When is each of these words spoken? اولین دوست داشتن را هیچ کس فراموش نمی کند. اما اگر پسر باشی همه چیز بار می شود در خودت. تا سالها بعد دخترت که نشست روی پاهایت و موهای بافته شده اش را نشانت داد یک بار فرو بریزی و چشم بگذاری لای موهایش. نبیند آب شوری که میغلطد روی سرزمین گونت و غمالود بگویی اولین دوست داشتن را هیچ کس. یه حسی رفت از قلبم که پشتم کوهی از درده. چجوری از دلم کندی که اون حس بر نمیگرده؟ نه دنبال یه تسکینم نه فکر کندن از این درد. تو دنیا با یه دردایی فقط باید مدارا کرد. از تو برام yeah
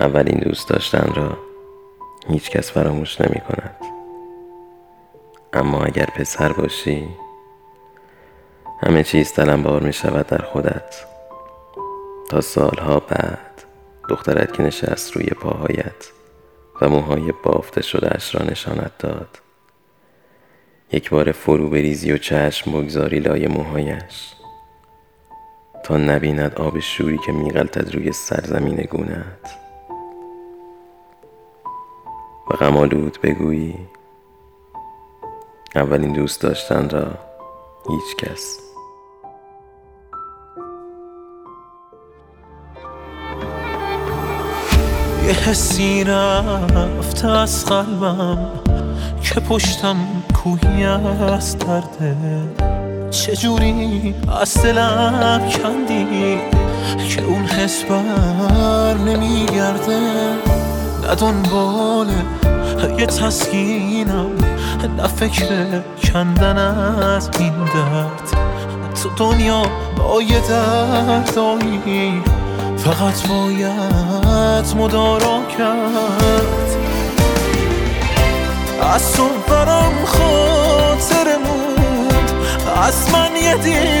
اولین 0.00 0.38
دوست 0.38 0.68
داشتن 0.68 1.12
را 1.14 1.38
هیچ 2.28 2.50
کس 2.50 2.72
فراموش 2.72 3.20
نمی 3.20 3.40
کند. 3.40 3.76
اما 5.52 5.84
اگر 5.84 6.06
پسر 6.06 6.52
باشی 6.52 7.08
همه 8.82 9.04
چیز 9.04 9.40
بار 9.40 9.82
می 9.82 9.92
شود 9.92 10.26
در 10.26 10.42
خودت. 10.42 11.04
تا 12.30 12.40
سالها 12.40 13.00
بعد 13.00 13.64
دخترت 14.08 14.52
که 14.52 14.62
نشست 14.62 15.16
روی 15.16 15.26
پاهایت 15.26 16.10
و 16.80 16.88
موهای 16.88 17.32
بافته 17.42 17.82
شده 17.82 18.14
اش 18.14 18.34
را 18.34 18.42
نشانت 18.46 18.98
داد 18.98 19.38
یک 20.92 21.10
بار 21.10 21.32
فرو 21.32 21.70
بریزی 21.70 22.12
و 22.12 22.18
چشم 22.18 22.72
بگذاری 22.72 23.18
لای 23.18 23.46
موهایش. 23.46 24.34
نبیند 25.96 26.54
آب 26.54 26.80
شوری 26.80 27.18
که 27.18 27.32
میغلطد 27.32 27.94
روی 27.94 28.12
سرزمین 28.12 28.76
گونت 28.76 29.58
و 32.50 32.54
غمالود 32.54 33.18
بگویی 33.22 33.74
اولین 35.74 36.12
دوست 36.12 36.42
داشتن 36.42 36.90
را 36.90 37.06
هیچ 37.88 38.16
کس. 38.16 38.58
یه 45.26 45.32
حسی 45.32 46.04
رفت 46.04 47.24
از 47.24 47.64
قلبم 47.66 48.50
که 49.22 49.40
پشتم 49.40 49.96
کوهی 50.34 50.84
از 50.84 51.58
درده. 51.58 52.79
چجوری 53.10 54.14
از 54.40 54.54
دلم 54.54 55.42
کندی 55.62 56.38
که 57.08 57.22
اون 57.22 57.44
حس 57.44 57.84
بر 57.84 58.94
نمیگرده؟ 58.94 59.98
نه 61.02 61.14
دنبال 61.14 62.06
یه 62.98 63.06
تسکینم 63.06 64.30
نه 64.96 65.06
فکر 65.06 65.80
کندن 66.12 66.58
از 66.58 67.30
این 67.38 67.52
درد. 67.64 68.50
تو 69.02 69.10
دنیا 69.16 69.62
با 69.96 70.22
یه 70.22 70.40
دردایی 70.48 72.22
فقط 72.76 73.28
باید 73.28 74.76
مدارا 74.76 75.40
کرد. 75.58 76.76
از 78.94 79.12
تو 79.12 79.28
برام 79.48 79.89
yeah 83.58 83.99